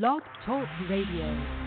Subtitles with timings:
[0.00, 1.61] Blog Talk Radio.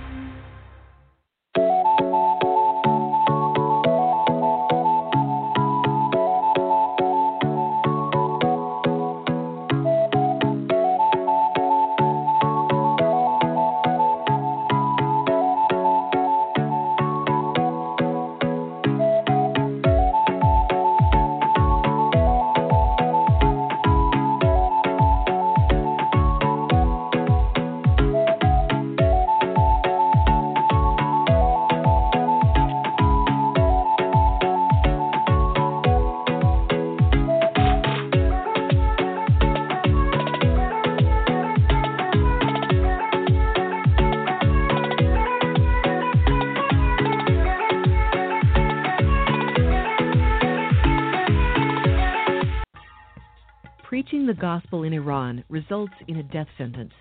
[53.88, 56.92] Preaching the gospel in Iran results in a death sentence.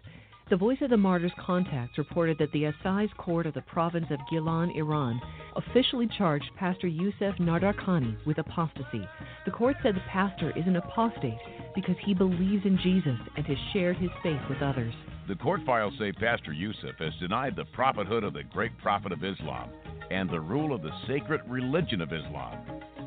[0.50, 4.18] The Voice of the Martyrs contacts reported that the Assize Court of the province of
[4.30, 5.18] Gilan, Iran,
[5.56, 9.08] officially charged Pastor Youssef Nadarkhani with apostasy.
[9.46, 11.38] The court said the pastor is an apostate
[11.74, 14.92] because he believes in Jesus and has shared his faith with others.
[15.26, 19.24] The court files say Pastor Youssef has denied the prophethood of the great prophet of
[19.24, 19.70] Islam
[20.10, 22.58] and the rule of the sacred religion of Islam.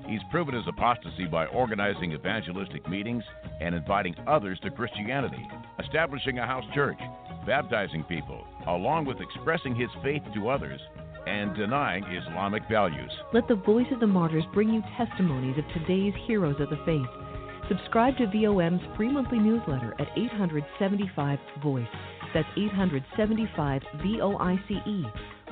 [0.07, 3.23] He's proven his apostasy by organizing evangelistic meetings
[3.59, 5.45] and inviting others to Christianity,
[5.79, 6.99] establishing a house church,
[7.45, 10.79] baptizing people, along with expressing his faith to others
[11.27, 13.11] and denying Islamic values.
[13.33, 17.67] Let the Voice of the Martyrs bring you testimonies of today's heroes of the faith.
[17.67, 21.85] Subscribe to VOM's free monthly newsletter at 875 Voice.
[22.33, 25.03] That's 875 V O I C E.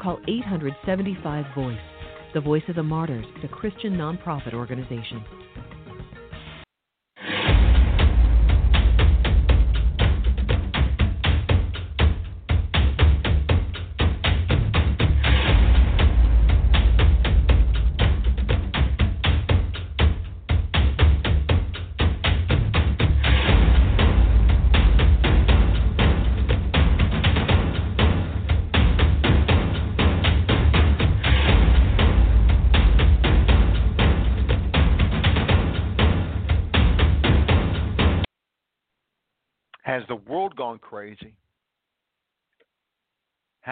[0.01, 1.77] Call 875 Voice.
[2.35, 5.23] The Voice of the Martyrs is a Christian nonprofit organization.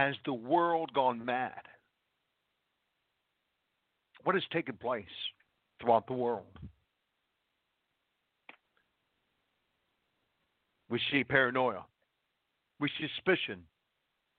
[0.03, 1.61] Has the world gone mad?
[4.25, 5.05] What has taken place
[5.79, 6.59] throughout the world?
[10.89, 11.85] We see paranoia.
[12.81, 13.63] We see suspicion.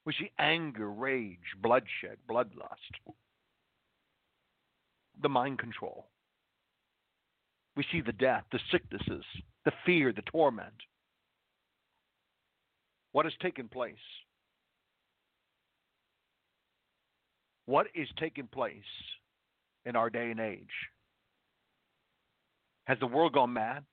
[0.04, 3.14] We see anger, rage, bloodshed, bloodlust,
[5.22, 6.08] the mind control.
[7.74, 9.24] We see the death, the sicknesses,
[9.64, 10.74] the fear, the torment.
[13.12, 13.94] What has taken place?
[17.66, 18.76] What is taking place
[19.84, 20.66] in our day and age?
[22.86, 23.84] Has the world gone mad?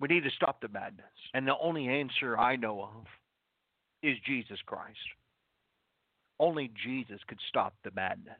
[0.00, 1.06] We need to stop the madness.
[1.34, 3.04] And the only answer I know of
[4.02, 4.96] is Jesus Christ.
[6.38, 8.36] Only Jesus could stop the madness.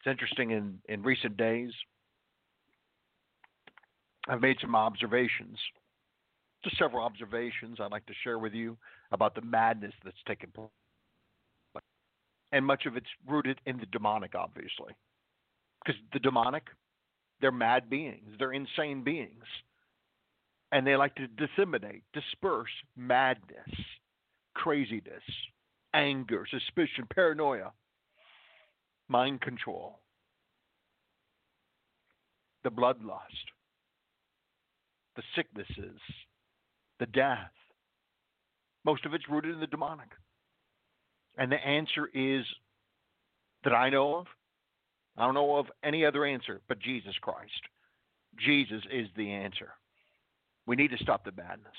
[0.00, 1.72] It's interesting in, in recent days,
[4.28, 5.58] I've made some observations,
[6.62, 8.76] just several observations I'd like to share with you
[9.12, 10.68] about the madness that's taken place.
[12.52, 14.94] And much of it's rooted in the demonic, obviously.
[15.84, 16.68] Because the demonic,
[17.40, 19.44] they're mad beings, they're insane beings.
[20.72, 23.70] And they like to disseminate, disperse madness,
[24.54, 25.22] craziness,
[25.92, 27.72] anger, suspicion, paranoia,
[29.08, 29.98] mind control,
[32.62, 33.50] the bloodlust,
[35.16, 36.00] the sicknesses,
[37.00, 37.50] the death.
[38.84, 40.08] Most of it's rooted in the demonic.
[41.38, 42.44] And the answer is
[43.64, 44.26] that I know of.
[45.16, 47.50] I don't know of any other answer but Jesus Christ.
[48.38, 49.70] Jesus is the answer.
[50.66, 51.72] We need to stop the madness.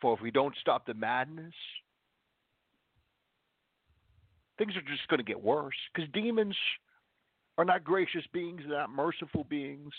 [0.00, 1.54] For if we don't stop the madness,
[4.58, 6.56] things are just going to get worse because demons
[7.58, 9.92] are not gracious beings, they're not merciful beings.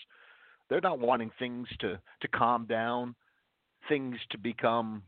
[0.70, 3.16] They're not wanting things to, to calm down,
[3.88, 5.04] things to become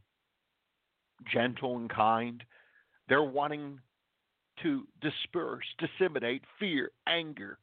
[1.32, 2.44] gentle and kind.
[3.08, 3.80] They're wanting
[4.64, 7.60] to disperse, disseminate fear, anger,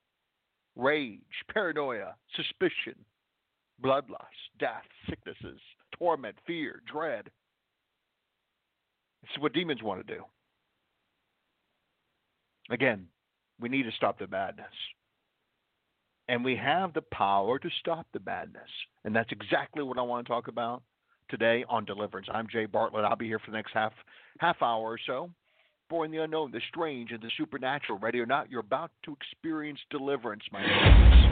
[0.76, 1.20] rage,
[1.52, 3.04] paranoia, suspicion,
[3.82, 5.60] bloodlust, death, sicknesses,
[5.98, 7.30] torment, fear, dread.
[9.24, 10.24] Is what demons want to do.
[12.70, 13.06] Again,
[13.60, 14.66] We need to stop the madness.
[16.32, 18.70] And we have the power to stop the madness.
[19.04, 20.82] And that's exactly what I want to talk about
[21.28, 22.26] today on deliverance.
[22.32, 23.04] I'm Jay Bartlett.
[23.04, 23.92] I'll be here for the next half
[24.38, 25.28] half hour or so.
[25.90, 27.98] For in the unknown, the strange, and the supernatural.
[27.98, 31.31] Ready or not, you're about to experience deliverance, my friends.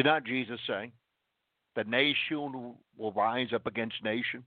[0.00, 0.92] Did not Jesus say
[1.76, 4.42] that nation will rise up against nation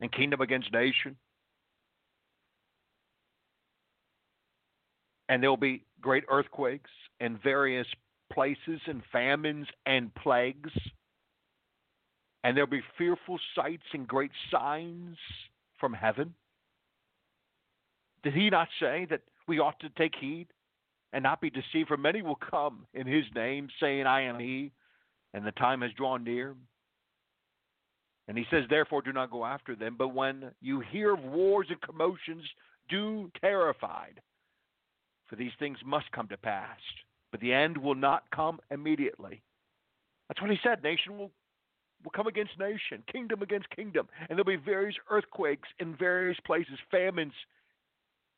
[0.00, 1.14] and kingdom against nation?
[5.28, 6.88] And there will be great earthquakes
[7.20, 7.86] in various
[8.32, 10.72] places and famines and plagues.
[12.42, 15.18] And there'll be fearful sights and great signs
[15.78, 16.32] from heaven.
[18.22, 20.46] Did he not say that we ought to take heed?
[21.12, 24.72] And not be deceived, for many will come in his name, saying, I am he,
[25.34, 26.54] and the time has drawn near.
[28.28, 29.96] And he says, Therefore, do not go after them.
[29.98, 32.44] But when you hear of wars and commotions,
[32.88, 34.20] do terrified,
[35.26, 36.78] for these things must come to pass.
[37.32, 39.42] But the end will not come immediately.
[40.28, 40.82] That's what he said.
[40.82, 41.30] Nation will,
[42.04, 44.08] will come against nation, kingdom against kingdom.
[44.20, 47.32] And there'll be various earthquakes in various places, famines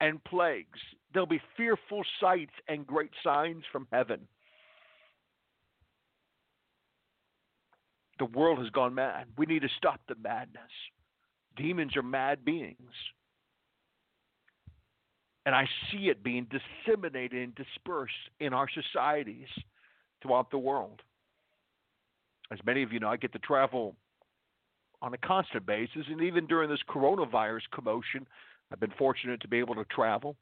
[0.02, 0.80] and plagues.
[1.14, 4.26] There'll be fearful sights and great signs from heaven.
[8.18, 9.26] The world has gone mad.
[9.38, 10.62] We need to stop the madness.
[11.56, 12.76] Demons are mad beings.
[15.46, 19.48] And I see it being disseminated and dispersed in our societies
[20.20, 21.00] throughout the world.
[22.50, 23.94] As many of you know, I get to travel
[25.00, 28.26] on a constant basis, and even during this coronavirus commotion,
[28.72, 30.36] I've been fortunate to be able to travel.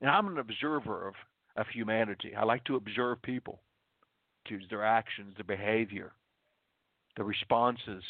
[0.00, 1.14] And I'm an observer of,
[1.56, 2.34] of humanity.
[2.36, 3.60] I like to observe people,
[4.48, 6.12] to their actions, their behavior,
[7.16, 8.04] the responses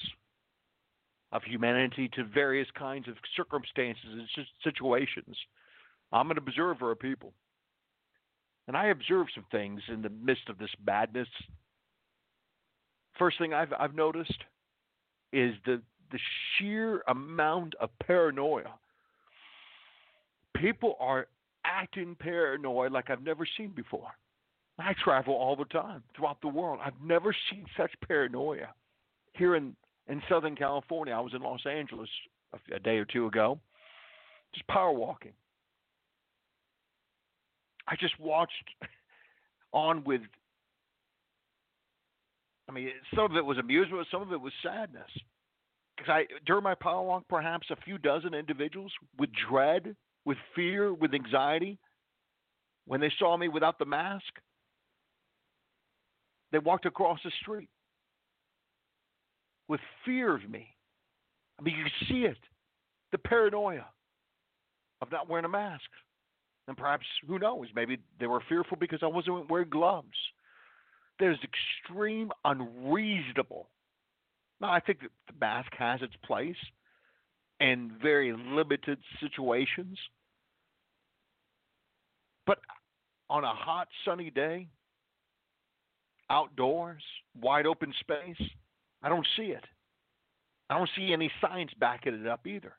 [1.32, 5.36] of humanity to various kinds of circumstances and situations.
[6.12, 7.32] I'm an observer of people.
[8.68, 11.28] And I observe some things in the midst of this madness.
[13.18, 14.44] First thing I've, I've noticed
[15.32, 15.80] is the,
[16.12, 16.18] the
[16.58, 18.74] sheer amount of paranoia
[20.60, 21.26] people are
[21.64, 24.10] acting paranoid like I've never seen before.
[24.78, 26.80] I travel all the time throughout the world.
[26.84, 28.68] I've never seen such paranoia.
[29.34, 29.74] Here in,
[30.08, 32.08] in Southern California, I was in Los Angeles
[32.52, 33.58] a, a day or two ago,
[34.54, 35.32] just power walking.
[37.86, 38.52] I just watched
[39.72, 40.22] on with,
[42.68, 45.10] I mean, some of it was amusement, some of it was sadness.
[45.96, 49.94] Because I, during my power walk, perhaps a few dozen individuals with dread
[50.24, 51.78] with fear, with anxiety,
[52.86, 54.32] when they saw me without the mask,
[56.52, 57.68] they walked across the street
[59.68, 60.74] with fear of me.
[61.58, 62.38] I mean, you can see it
[63.12, 63.86] the paranoia
[65.00, 65.88] of not wearing a mask.
[66.68, 70.08] And perhaps, who knows, maybe they were fearful because I wasn't wearing gloves.
[71.18, 73.68] There's extreme unreasonable.
[74.60, 76.56] Now, I think that the mask has its place
[77.60, 79.98] in very limited situations.
[82.50, 82.58] But
[83.28, 84.66] on a hot, sunny day,
[86.30, 87.00] outdoors,
[87.40, 88.44] wide open space,
[89.04, 89.64] I don't see it.
[90.68, 92.72] I don't see any signs backing it up either.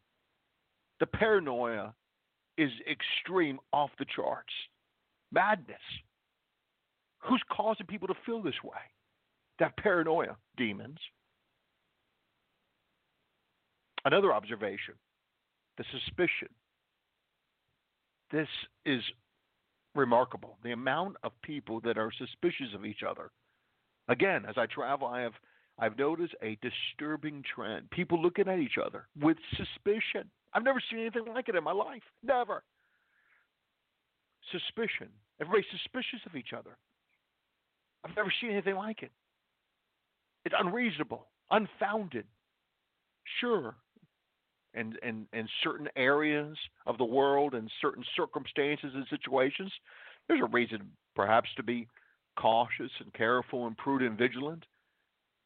[1.00, 1.94] The paranoia
[2.58, 4.52] is extreme off the charts.
[5.32, 5.78] Madness.
[7.20, 8.82] Who's causing people to feel this way?
[9.60, 11.00] That paranoia, demons.
[14.04, 14.96] Another observation
[15.78, 16.50] the suspicion.
[18.32, 18.50] This
[18.86, 19.02] is
[19.96, 20.58] remarkable.
[20.64, 23.32] The amount of people that are suspicious of each other.
[24.08, 25.34] Again, as I travel, I have
[25.80, 27.90] I've noticed a disturbing trend.
[27.90, 30.30] People looking at each other with suspicion.
[30.54, 32.04] I've never seen anything like it in my life.
[32.24, 32.64] Never.
[34.52, 35.10] Suspicion.
[35.40, 36.78] Everybody's suspicious of each other.
[38.04, 39.12] I've never seen anything like it.
[40.46, 42.26] It's unreasonable, unfounded.
[43.40, 43.76] Sure,
[44.74, 49.72] and in, in certain areas of the world and certain circumstances and situations,
[50.28, 51.88] there's a reason perhaps to be
[52.38, 54.66] cautious and careful and prudent and vigilant.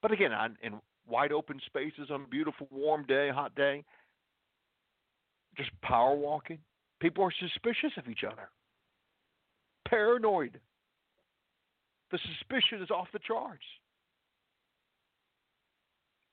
[0.01, 0.73] But again, on, in
[1.07, 3.83] wide open spaces on a beautiful warm day, hot day,
[5.57, 6.59] just power walking,
[6.99, 8.49] people are suspicious of each other,
[9.87, 10.59] paranoid.
[12.11, 13.63] The suspicion is off the charts.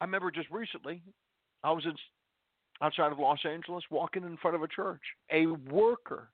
[0.01, 1.01] I remember just recently,
[1.63, 1.95] I was in,
[2.83, 5.01] outside of Los Angeles walking in front of a church.
[5.31, 6.29] A worker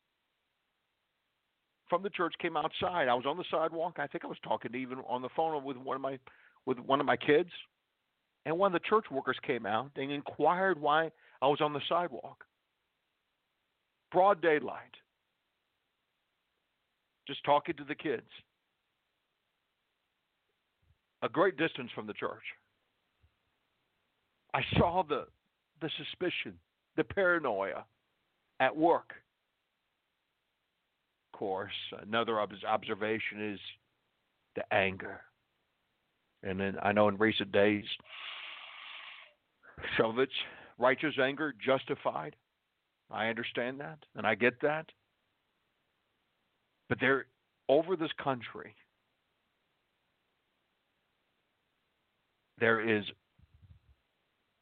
[1.88, 3.08] from the church came outside.
[3.08, 3.96] I was on the sidewalk.
[3.98, 6.18] I think I was talking to even on the phone with one of my
[6.66, 7.50] with one of my kids.
[8.46, 11.10] And one of the church workers came out and inquired why
[11.42, 12.44] I was on the sidewalk.
[14.10, 14.94] Broad daylight.
[17.26, 18.28] Just talking to the kids.
[21.22, 22.42] A great distance from the church.
[24.54, 25.26] I saw the
[25.80, 26.58] the suspicion,
[26.96, 27.84] the paranoia
[28.60, 29.14] at work.
[31.32, 33.60] Of course, another observation is
[34.56, 35.20] the anger.
[36.42, 37.84] And then I know in recent days,
[39.98, 40.32] it's
[40.78, 42.34] righteous anger, justified.
[43.10, 44.86] I understand that, and I get that.
[46.88, 47.26] But there,
[47.68, 48.74] over this country,
[52.58, 53.04] there is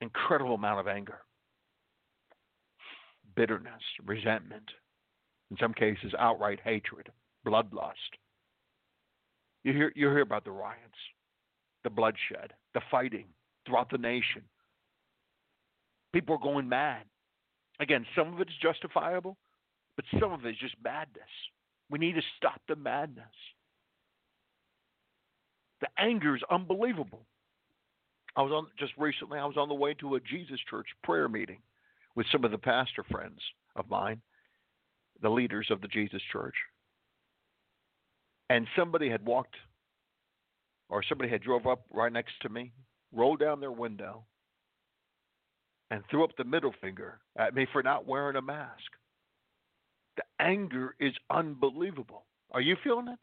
[0.07, 1.19] incredible amount of anger,
[3.35, 4.71] bitterness, resentment,
[5.51, 7.09] in some cases outright hatred,
[7.47, 7.93] bloodlust.
[9.65, 10.99] You hear you hear about the riots,
[11.85, 13.27] the bloodshed, the fighting
[13.67, 14.43] throughout the nation.
[16.13, 17.03] People are going mad.
[17.81, 19.37] Again, some of it is justifiable,
[19.97, 21.29] but some of it is just madness.
[21.91, 23.27] We need to stop the madness.
[25.81, 27.27] The anger is unbelievable.
[28.37, 29.39] I was on just recently.
[29.39, 31.59] I was on the way to a Jesus Church prayer meeting
[32.15, 33.41] with some of the pastor friends
[33.77, 34.21] of mine,
[35.23, 36.55] the leaders of the Jesus Church,
[38.51, 39.57] and somebody had walked
[40.89, 42.73] or somebody had drove up right next to me,
[43.13, 44.25] rolled down their window,
[45.91, 48.93] and threw up the middle finger at me for not wearing a mask.
[50.17, 52.25] The anger is unbelievable.
[52.53, 53.19] Are you feeling it?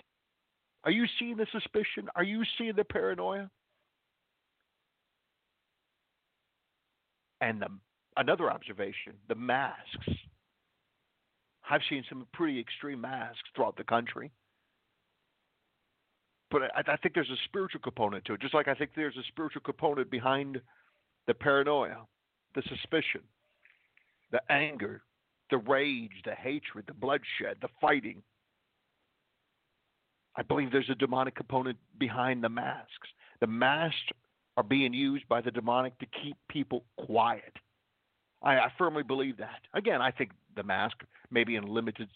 [0.83, 2.09] Are you seeing the suspicion?
[2.15, 3.49] Are you seeing the paranoia?
[7.43, 7.67] And the,
[8.17, 10.09] another observation the masks.
[11.69, 14.31] I've seen some pretty extreme masks throughout the country
[16.53, 19.17] but I, I think there's a spiritual component to it, just like I think there's
[19.17, 20.61] a spiritual component behind
[21.25, 22.05] the paranoia,
[22.53, 23.21] the suspicion,
[24.31, 25.01] the anger,
[25.49, 28.21] the rage, the hatred, the bloodshed, the fighting.
[30.35, 33.09] I believe there's a demonic component behind the masks.
[33.41, 33.97] The masks
[34.57, 37.53] are being used by the demonic to keep people quiet.
[38.41, 39.61] I, I firmly believe that.
[39.73, 40.97] Again, I think the mask,
[41.31, 42.09] maybe in limited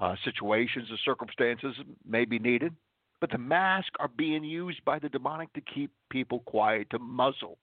[0.00, 1.74] uh, situations or circumstances,
[2.06, 2.74] may be needed.
[3.20, 7.56] But the masks are being used by the demonic to keep people quiet, to muzzle,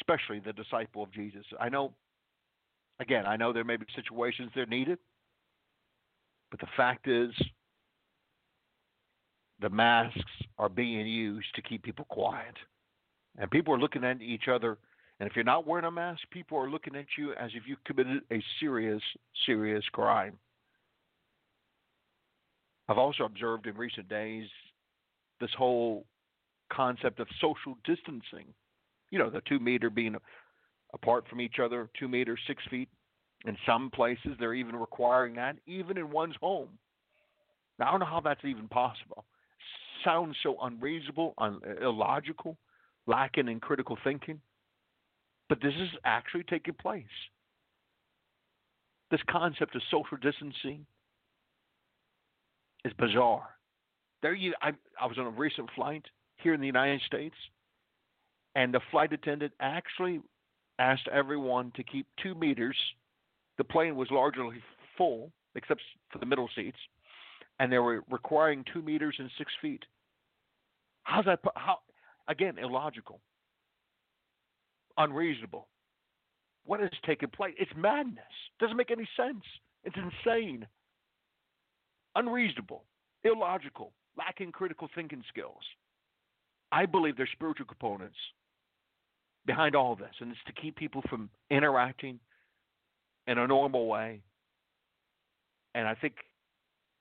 [0.00, 1.44] especially the disciple of Jesus.
[1.60, 1.92] I know,
[2.98, 4.98] again, I know there may be situations they're needed,
[6.50, 7.30] but the fact is,
[9.60, 10.20] the masks
[10.58, 12.54] are being used to keep people quiet.
[13.38, 14.78] And people are looking at each other.
[15.20, 17.76] And if you're not wearing a mask, people are looking at you as if you
[17.84, 19.02] committed a serious,
[19.46, 20.38] serious crime.
[22.88, 24.46] I've also observed in recent days
[25.40, 26.06] this whole
[26.72, 28.46] concept of social distancing.
[29.10, 30.16] You know, the two meter being
[30.94, 32.88] apart from each other, two meters, six feet.
[33.44, 36.70] In some places, they're even requiring that, even in one's home.
[37.78, 39.24] Now, I don't know how that's even possible.
[40.04, 42.56] Sounds so unreasonable, un- illogical,
[43.06, 44.40] lacking in critical thinking.
[45.48, 47.04] But this is actually taking place.
[49.10, 50.84] This concept of social distancing,
[52.84, 53.48] is bizarre.
[54.22, 56.04] There you, I, I was on a recent flight
[56.36, 57.34] here in the United States,
[58.54, 60.20] and the flight attendant actually
[60.78, 62.76] asked everyone to keep two meters.
[63.58, 64.62] The plane was largely
[64.96, 66.78] full, except for the middle seats,
[67.58, 69.84] and they were requiring two meters and six feet.
[71.02, 71.40] How's that?
[71.56, 71.78] How
[72.28, 72.58] again?
[72.58, 73.20] Illogical,
[74.96, 75.68] unreasonable.
[76.64, 77.54] What is taking place?
[77.58, 78.24] It's madness.
[78.60, 79.42] Doesn't make any sense.
[79.84, 80.66] It's insane
[82.18, 82.84] unreasonable,
[83.24, 85.62] illogical, lacking critical thinking skills.
[86.72, 88.16] I believe there's spiritual components
[89.46, 92.18] behind all this, and it's to keep people from interacting
[93.26, 94.20] in a normal way.
[95.74, 96.14] And I think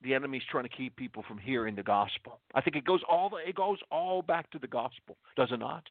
[0.01, 2.39] the enemy's trying to keep people from hearing the gospel.
[2.53, 5.59] I think it goes all the, it goes all back to the gospel, does it
[5.59, 5.83] not?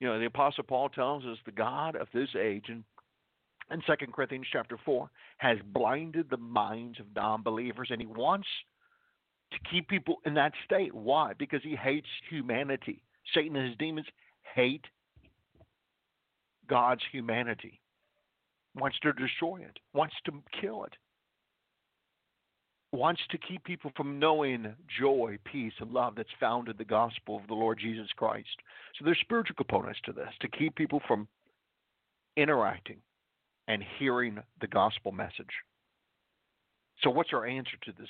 [0.00, 2.84] You know, the apostle Paul tells us the God of this age and
[3.70, 8.48] in 2 Corinthians chapter 4 has blinded the minds of non believers, and he wants
[9.52, 10.94] to keep people in that state.
[10.94, 11.32] Why?
[11.38, 13.02] Because he hates humanity.
[13.34, 14.06] Satan and his demons
[14.54, 14.84] hate
[16.68, 17.80] God's humanity,
[18.74, 20.94] wants to destroy it, wants to kill it.
[22.92, 27.36] Wants to keep people from knowing joy, peace, and love that's found in the gospel
[27.36, 28.48] of the Lord Jesus Christ.
[28.98, 31.28] So there's spiritual components to this to keep people from
[32.36, 32.98] interacting
[33.68, 35.52] and hearing the gospel message.
[37.02, 38.08] So, what's our answer to this?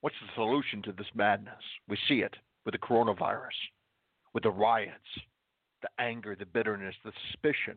[0.00, 1.62] What's the solution to this madness?
[1.88, 3.58] We see it with the coronavirus,
[4.32, 4.94] with the riots,
[5.82, 7.76] the anger, the bitterness, the suspicion,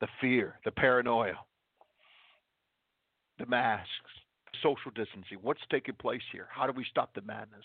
[0.00, 1.34] the fear, the paranoia,
[3.42, 3.88] the masks,
[4.62, 5.38] social distancing.
[5.42, 6.46] What's taking place here?
[6.48, 7.64] How do we stop the madness?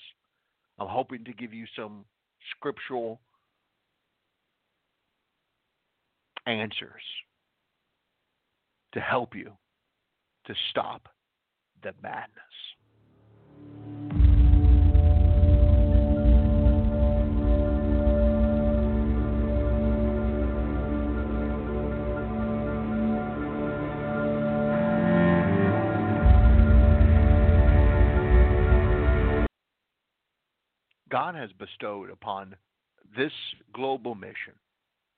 [0.80, 2.04] I'm hoping to give you some
[2.56, 3.22] scriptural
[6.48, 7.04] answers
[8.94, 9.52] to help you
[10.48, 11.10] to stop
[11.84, 12.34] the madness.
[31.10, 32.56] God has bestowed upon
[33.16, 33.32] this
[33.74, 34.54] global mission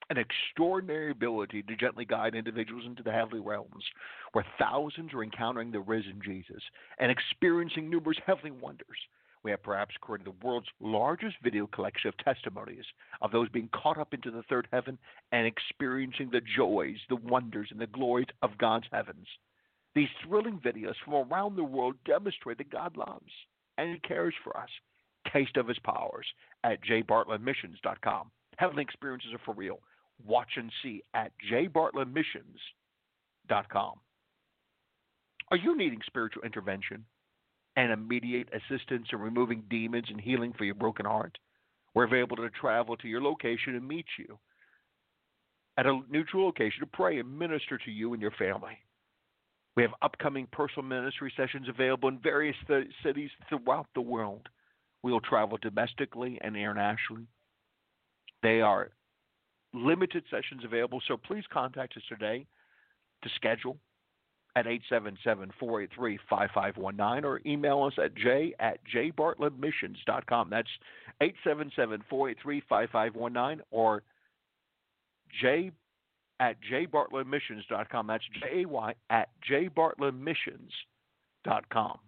[0.09, 3.83] an extraordinary ability to gently guide individuals into the heavenly realms,
[4.31, 6.63] where thousands are encountering the risen Jesus
[6.97, 8.97] and experiencing numerous heavenly wonders.
[9.43, 12.83] We have perhaps created the world's largest video collection of testimonies
[13.21, 14.97] of those being caught up into the third heaven
[15.31, 19.27] and experiencing the joys, the wonders, and the glories of God's heavens.
[19.95, 23.31] These thrilling videos from around the world demonstrate that God loves
[23.77, 24.69] and He cares for us.
[25.31, 26.25] Taste of His powers
[26.63, 28.31] at jbartlettmissions.com.
[28.57, 29.79] Heavenly experiences are for real
[30.25, 33.93] watch and see at jbartlettmissions.com.
[35.51, 37.05] Are you needing spiritual intervention
[37.75, 41.37] and immediate assistance in removing demons and healing for your broken heart?
[41.93, 44.37] We're available to travel to your location and meet you
[45.77, 48.77] at a neutral location to pray and minister to you and your family.
[49.75, 54.49] We have upcoming personal ministry sessions available in various th- cities throughout the world.
[55.03, 57.27] We will travel domestically and internationally.
[58.43, 58.91] They are
[59.73, 62.45] limited sessions available, so please contact us today
[63.23, 63.77] to schedule
[64.55, 70.49] at 877-483-5519 or email us at j at jbartlettmissions.com.
[70.49, 70.67] That's
[71.21, 74.03] 877-483-5519 or
[75.41, 75.71] j
[76.39, 78.07] at jbartlettmissions.com.
[78.07, 81.99] That's J-A-Y at jbartlettmissions.com.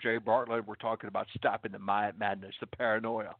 [0.00, 0.66] Jay Bartlett.
[0.66, 3.34] We're talking about stopping the madness, the paranoia,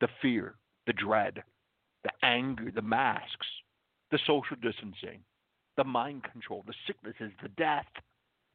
[0.00, 1.42] the fear, the dread,
[2.04, 3.46] the anger, the masks,
[4.10, 5.20] the social distancing,
[5.76, 7.86] the mind control, the sicknesses, the death,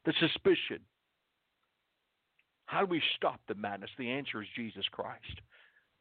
[0.06, 0.80] the suspicion.
[2.66, 3.90] How do we stop the madness?
[3.98, 5.42] The answer is Jesus Christ.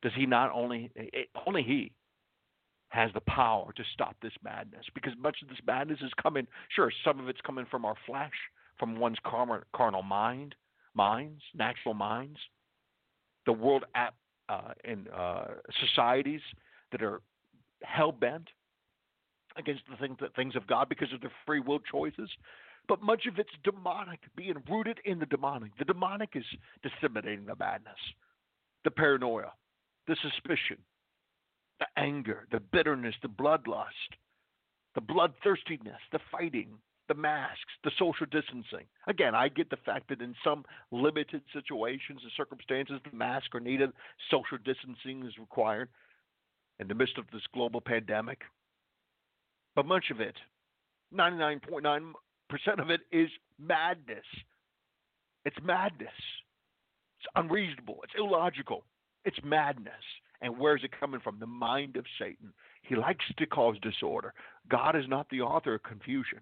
[0.02, 1.92] Does he not only, eh, eh, only he
[2.90, 6.92] has the power to stop this madness because much of this madness is coming, sure,
[7.04, 8.32] some of it's coming from our flesh,
[8.78, 10.54] from one's carnal mind,
[10.94, 12.38] minds, natural minds,
[13.46, 14.14] the world at,
[14.48, 15.46] uh, in uh,
[15.86, 16.40] societies
[16.92, 17.20] that are
[17.82, 18.48] hell bent
[19.56, 22.30] against the things, the things of God because of their free will choices.
[22.88, 25.76] But much of it's demonic, being rooted in the demonic.
[25.78, 26.44] The demonic is
[26.82, 27.98] disseminating the madness,
[28.84, 29.52] the paranoia,
[30.08, 30.78] the suspicion,
[31.78, 33.86] the anger, the bitterness, the bloodlust,
[34.94, 36.78] the bloodthirstiness, the fighting,
[37.10, 38.86] the masks, the social distancing.
[39.08, 43.58] Again, I get the fact that in some limited situations and circumstances, the masks are
[43.60, 43.90] needed,
[44.30, 45.88] social distancing is required
[46.78, 48.42] in the midst of this global pandemic.
[49.74, 50.36] But much of it,
[51.12, 52.12] 99.9%
[52.78, 54.24] of it, is madness.
[55.44, 56.08] It's madness.
[57.18, 57.98] It's unreasonable.
[58.04, 58.84] It's illogical.
[59.24, 59.94] It's madness.
[60.42, 61.40] And where is it coming from?
[61.40, 62.52] The mind of Satan.
[62.82, 64.32] He likes to cause disorder.
[64.70, 66.38] God is not the author of confusion.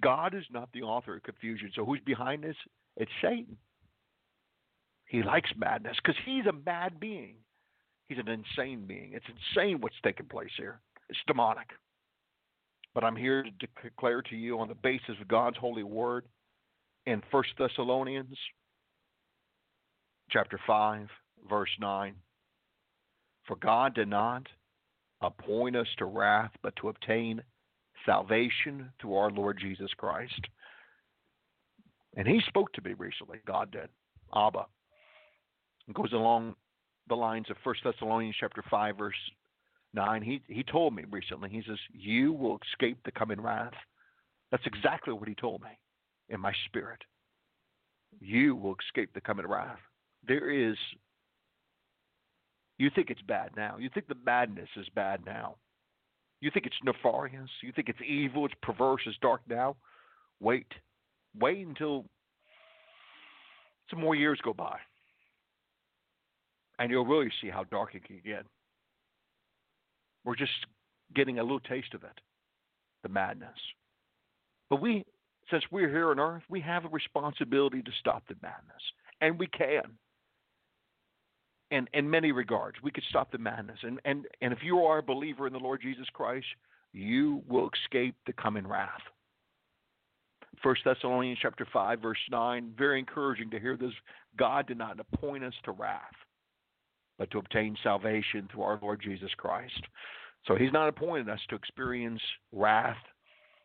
[0.00, 1.70] God is not the author of confusion.
[1.74, 2.56] So who's behind this?
[2.96, 3.56] It's Satan.
[5.06, 5.26] He hmm.
[5.26, 7.36] likes madness because he's a mad being.
[8.08, 9.12] He's an insane being.
[9.14, 10.80] It's insane what's taking place here.
[11.08, 11.68] It's demonic.
[12.94, 13.50] But I'm here to
[13.82, 16.26] declare to you on the basis of God's holy word
[17.06, 18.36] in 1 Thessalonians
[20.30, 21.08] chapter 5
[21.48, 22.14] verse 9
[23.46, 24.46] For God did not
[25.20, 27.42] appoint us to wrath but to obtain
[28.06, 30.40] salvation through our Lord Jesus Christ.
[32.16, 33.88] And he spoke to me recently, God did,
[34.34, 34.66] Abba.
[35.88, 36.54] It goes along
[37.08, 39.14] the lines of 1 Thessalonians chapter 5, verse
[39.94, 40.22] 9.
[40.22, 43.72] He, he told me recently, he says, You will escape the coming wrath.
[44.50, 45.70] That's exactly what he told me
[46.28, 47.00] in my spirit.
[48.20, 49.78] You will escape the coming wrath.
[50.26, 50.76] There is,
[52.78, 53.76] you think it's bad now.
[53.78, 55.56] You think the madness is bad now.
[56.42, 57.48] You think it's nefarious.
[57.62, 59.76] You think it's evil, it's perverse, it's dark now.
[60.40, 60.66] Wait.
[61.38, 62.04] Wait until
[63.88, 64.76] some more years go by.
[66.80, 68.44] And you'll really see how dark it can get.
[70.24, 70.50] We're just
[71.14, 72.20] getting a little taste of it,
[73.04, 73.50] the madness.
[74.68, 75.04] But we,
[75.48, 78.82] since we're here on earth, we have a responsibility to stop the madness.
[79.20, 79.82] And we can.
[81.72, 83.78] In, in many regards, we could stop the madness.
[83.82, 86.46] And, and, and if you are a believer in the Lord Jesus Christ,
[86.92, 89.00] you will escape the coming wrath.
[90.62, 93.92] 1 Thessalonians chapter 5 verse 9 very encouraging to hear this
[94.36, 96.02] God did not appoint us to wrath
[97.18, 99.80] but to obtain salvation through our Lord Jesus Christ.
[100.46, 102.20] So he's not appointed us to experience
[102.52, 102.96] wrath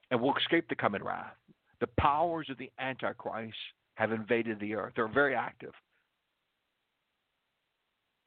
[0.10, 1.34] and we'll escape the coming wrath.
[1.82, 3.58] The powers of the Antichrist
[3.96, 4.94] have invaded the earth.
[4.96, 5.74] They're very active.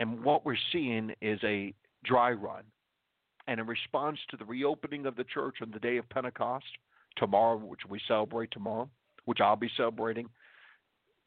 [0.00, 1.72] And what we're seeing is a
[2.04, 2.64] dry run.
[3.46, 6.66] And in response to the reopening of the church on the day of Pentecost,
[7.16, 8.88] tomorrow, which we celebrate tomorrow,
[9.26, 10.28] which I'll be celebrating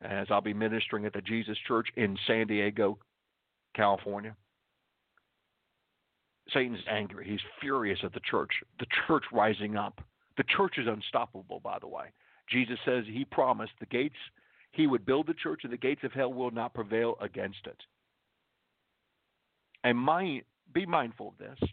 [0.02, 2.98] as I'll be ministering at the Jesus Church in San Diego,
[3.76, 4.36] California.
[6.52, 7.26] Satan's angry.
[7.30, 8.52] He's furious at the church.
[8.80, 10.02] The church rising up.
[10.36, 12.06] The church is unstoppable, by the way.
[12.50, 14.18] Jesus says he promised the gates,
[14.72, 17.78] he would build the church, and the gates of hell will not prevail against it.
[19.84, 20.44] And mind,
[20.74, 21.70] be mindful of this.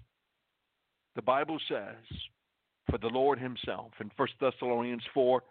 [1.17, 1.97] The Bible says,
[2.91, 5.43] for the Lord himself, in 1 Thessalonians 4,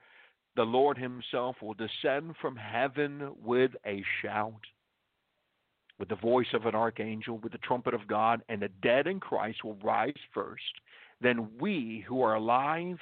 [0.56, 4.62] the Lord himself will descend from heaven with a shout
[6.00, 9.20] with the voice of an archangel, with the trumpet of God, and the dead in
[9.20, 10.64] Christ will rise first.
[11.22, 12.98] Then we who are alive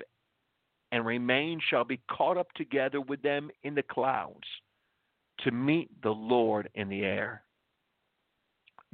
[0.92, 4.48] and remain shall be caught up together with them in the clouds
[5.44, 7.44] to meet the Lord in the air.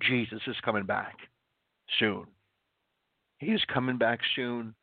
[0.02, 1.16] Jesus is coming back
[2.00, 2.26] soon.
[3.38, 4.76] He is coming back soon.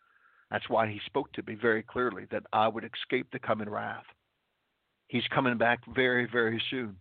[0.51, 4.05] That's why he spoke to me very clearly that I would escape the coming wrath.
[5.09, 6.97] He's coming back very, very soon.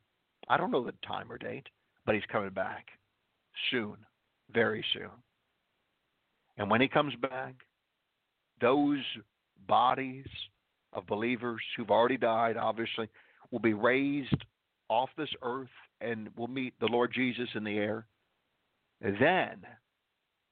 [0.47, 1.67] I don't know the time or date
[2.09, 2.87] but he's coming back
[3.69, 3.95] soon,
[4.51, 5.11] very soon.
[6.57, 7.53] And when he comes back,
[8.59, 9.03] those
[9.67, 10.25] bodies
[10.93, 13.07] of believers who've already died, obviously,
[13.51, 14.43] will be raised
[14.89, 15.69] off this earth
[16.01, 18.05] and will meet the Lord Jesus in the air.
[19.01, 19.65] then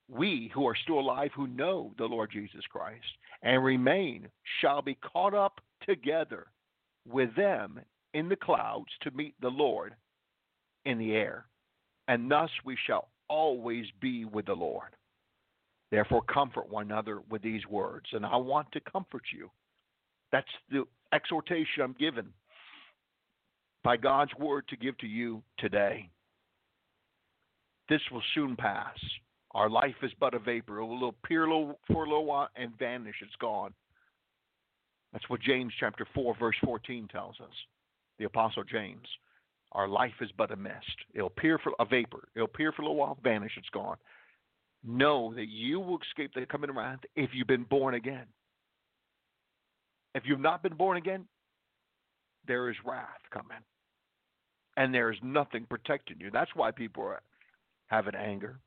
[0.10, 3.06] we who are still alive, who know the Lord Jesus Christ
[3.42, 4.30] and remain,
[4.62, 6.48] shall be caught up together
[7.08, 7.80] with them
[8.14, 9.96] in the clouds to meet the Lord
[10.86, 11.46] in the air,
[12.08, 14.96] and thus we shall always be with the Lord.
[15.92, 18.08] Therefore, comfort one another with these words.
[18.12, 19.50] And I want to comfort you.
[20.32, 22.28] That's the exhortation I'm given
[23.84, 26.10] by God's word to give to you today.
[27.90, 28.98] This will soon pass.
[29.52, 30.80] Our life is but a vapor.
[30.80, 31.46] It will appear
[31.88, 33.16] for a little while and vanish.
[33.22, 33.74] It's gone.
[35.14, 37.54] That's what James chapter 4, verse 14 tells us.
[38.20, 39.08] The Apostle James.
[39.72, 40.76] Our life is but a mist.
[41.14, 42.28] It'll appear for a vapor.
[42.36, 43.98] It'll appear for a little while, vanish, it's gone.
[44.84, 48.26] Know that you will escape the coming wrath if you've been born again.
[50.16, 51.26] If you've not been born again,
[52.48, 53.58] there is wrath coming.
[54.76, 56.30] And there is nothing protecting you.
[56.32, 57.22] That's why people are
[57.88, 58.60] having anger.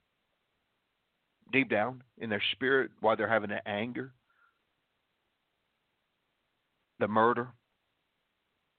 [1.52, 4.12] Deep down in their spirit, why they're having an anger.
[6.98, 7.48] The murder,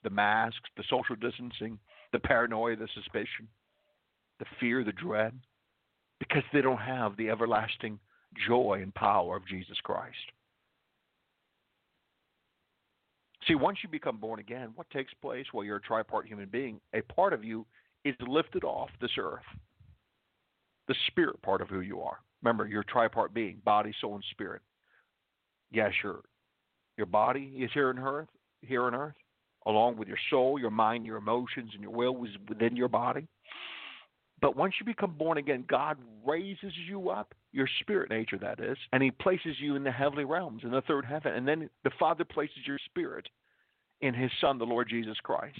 [0.03, 1.79] the masks, the social distancing,
[2.11, 3.47] the paranoia, the suspicion,
[4.39, 5.33] the fear, the dread,
[6.19, 7.99] because they don't have the everlasting
[8.47, 10.15] joy and power of Jesus Christ.
[13.47, 15.45] See, once you become born again, what takes place?
[15.53, 16.79] Well, you're a tripart human being.
[16.93, 17.65] A part of you
[18.05, 19.43] is lifted off this earth,
[20.87, 22.19] the spirit part of who you are.
[22.43, 24.61] Remember, you're a tripart being body, soul, and spirit.
[25.71, 26.21] Yes, your,
[26.97, 28.29] your body is here on earth,
[28.61, 29.15] here on earth,
[29.65, 33.27] along with your soul, your mind, your emotions, and your will was within your body.
[34.41, 38.77] But once you become born again, God raises you up, your spirit nature, that is,
[38.91, 41.33] and He places you in the heavenly realms, in the third heaven.
[41.33, 43.27] And then the Father places your spirit
[44.01, 45.59] in His Son, the Lord Jesus Christ.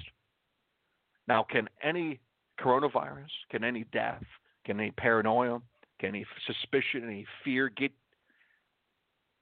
[1.28, 2.20] Now, can any
[2.60, 4.24] coronavirus, can any death,
[4.65, 5.62] can any paranoia,
[6.00, 7.91] can any suspicion, any fear get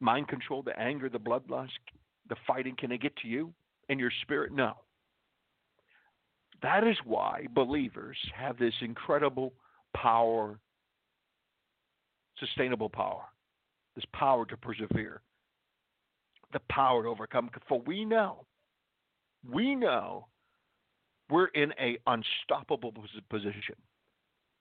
[0.01, 1.69] mind control, the anger, the bloodlust,
[2.27, 3.53] the fighting, can it get to you
[3.87, 4.51] and your spirit?
[4.51, 4.73] No.
[6.61, 9.53] That is why believers have this incredible
[9.95, 10.59] power,
[12.37, 13.23] sustainable power,
[13.95, 15.21] this power to persevere,
[16.51, 17.49] the power to overcome.
[17.67, 18.45] For we know,
[19.49, 20.27] we know
[21.29, 22.93] we're in a unstoppable
[23.29, 23.75] position.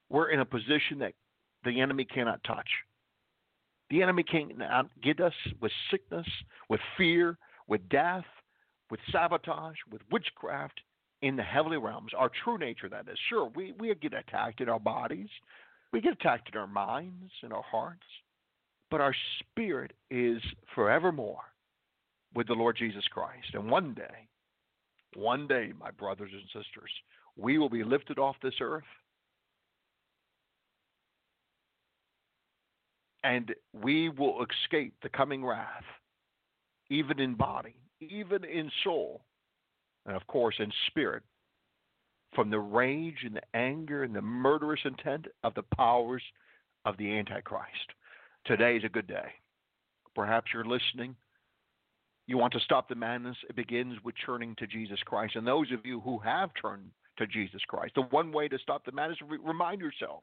[0.09, 1.15] We're in a position that
[1.65, 2.69] the enemy cannot touch.
[3.91, 6.27] The enemy cannot get us with sickness,
[6.69, 8.25] with fear, with death,
[8.91, 10.81] with sabotage, with witchcraft
[11.23, 12.13] in the heavenly realms.
[12.17, 13.19] Our true nature, that is.
[13.29, 15.29] Sure, we, we get attacked in our bodies,
[15.93, 18.07] we get attacked in our minds, and our hearts,
[18.91, 20.41] but our spirit is
[20.75, 21.41] forevermore
[22.35, 23.49] with the Lord Jesus Christ.
[23.55, 24.29] And one day,
[25.15, 26.91] one day, my brothers and sisters,
[27.37, 28.85] we will be lifted off this earth
[33.25, 35.85] and we will escape the coming wrath,
[36.91, 39.23] even in body, even in soul,
[40.07, 41.23] and of course in spirit,
[42.35, 46.23] from the rage and the anger and the murderous intent of the powers
[46.85, 47.93] of the Antichrist.
[48.45, 49.29] Today is a good day.
[50.15, 51.17] Perhaps you're listening.
[52.27, 53.37] You want to stop the madness.
[53.49, 55.37] It begins with turning to Jesus Christ.
[55.37, 58.85] And those of you who have turned to Jesus Christ, the one way to stop
[58.85, 60.23] the madness, remind yourself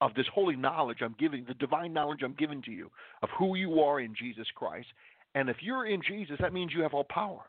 [0.00, 2.90] of this holy knowledge I'm giving, the divine knowledge I'm giving to you
[3.22, 4.88] of who you are in Jesus Christ.
[5.34, 7.42] And if you're in Jesus, that means you have all power,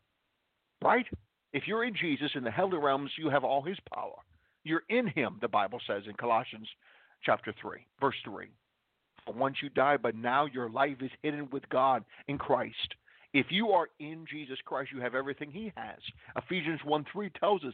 [0.83, 1.05] right?
[1.53, 4.15] If you're in Jesus in the heavenly realms, you have all his power.
[4.63, 6.67] You're in him, the Bible says in Colossians
[7.23, 8.47] chapter 3, verse 3.
[9.25, 12.95] For once you die, but now your life is hidden with God in Christ.
[13.33, 15.97] If you are in Jesus Christ, you have everything he has.
[16.37, 17.73] Ephesians 1 3 tells us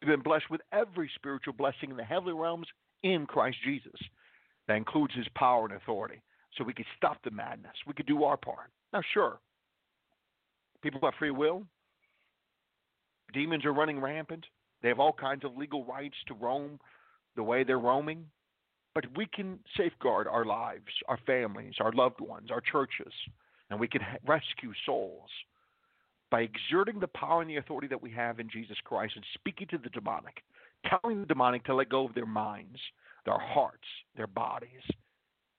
[0.00, 2.66] we've been blessed with every spiritual blessing in the heavenly realms
[3.02, 4.00] in Christ Jesus.
[4.68, 6.22] That includes his power and authority.
[6.56, 7.72] So we could stop the madness.
[7.86, 8.70] We could do our part.
[8.92, 9.38] Now, sure,
[10.82, 11.64] people have free will.
[13.32, 14.44] Demons are running rampant.
[14.82, 16.78] They have all kinds of legal rights to roam
[17.36, 18.26] the way they're roaming.
[18.94, 23.12] But we can safeguard our lives, our families, our loved ones, our churches,
[23.70, 25.30] and we can rescue souls
[26.30, 29.66] by exerting the power and the authority that we have in Jesus Christ and speaking
[29.68, 30.42] to the demonic,
[30.88, 32.78] telling the demonic to let go of their minds,
[33.24, 34.82] their hearts, their bodies,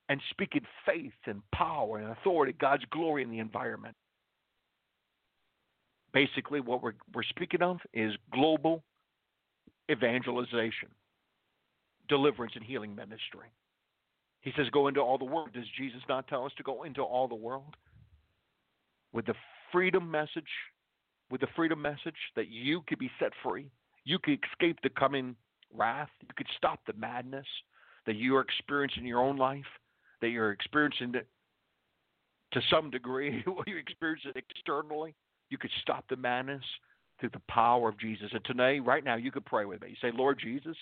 [0.09, 3.95] and speaking faith and power and authority, God's glory in the environment.
[6.13, 8.84] Basically, what we're, we're speaking of is global
[9.91, 10.89] evangelization,
[12.08, 13.47] deliverance, and healing ministry.
[14.41, 15.49] He says, Go into all the world.
[15.54, 17.76] Does Jesus not tell us to go into all the world?
[19.12, 19.36] With the
[19.71, 20.49] freedom message,
[21.32, 23.71] with the freedom message that you could be set free,
[24.06, 25.36] you could escape the coming
[25.73, 26.10] wrath.
[26.21, 27.45] You could stop the madness
[28.06, 29.65] that you are experiencing in your own life,
[30.21, 35.15] that you're experiencing to some degree, what you experience it externally.
[35.53, 36.63] You could stop the madness
[37.19, 38.31] through the power of Jesus.
[38.33, 39.89] And today, right now, you could pray with me.
[39.89, 40.75] You say, Lord Jesus,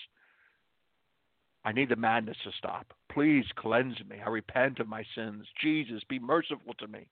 [1.62, 2.86] I need the madness to stop.
[3.12, 4.16] Please cleanse me.
[4.24, 5.44] I repent of my sins.
[5.60, 7.06] Jesus, be merciful to me.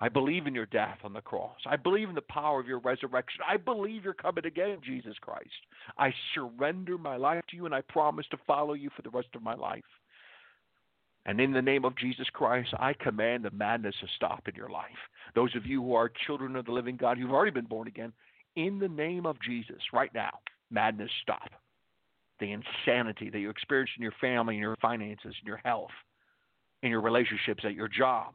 [0.00, 1.58] I believe in your death on the cross.
[1.66, 3.42] I believe in the power of your resurrection.
[3.48, 5.46] I believe you're coming again, Jesus Christ.
[5.98, 9.28] I surrender my life to you and I promise to follow you for the rest
[9.36, 9.84] of my life.
[11.28, 14.70] And in the name of Jesus Christ, I command the madness to stop in your
[14.70, 14.86] life.
[15.34, 18.14] Those of you who are children of the living God, who've already been born again,
[18.56, 20.30] in the name of Jesus, right now,
[20.70, 21.50] madness stop.
[22.40, 25.90] The insanity that you experience in your family, in your finances, in your health,
[26.82, 28.32] in your relationships, at your job,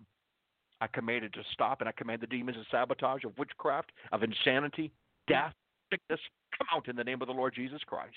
[0.79, 4.21] I command it to stop, and I command the demons of sabotage, of witchcraft, of
[4.21, 4.91] insanity,
[5.27, 5.53] death,
[5.89, 6.19] sickness,
[6.56, 8.13] come out in the name of the Lord Jesus Christ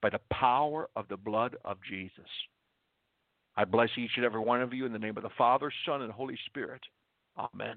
[0.00, 2.26] by the power of the blood of Jesus.
[3.56, 6.02] I bless each and every one of you in the name of the Father, Son,
[6.02, 6.80] and Holy Spirit.
[7.36, 7.76] Amen.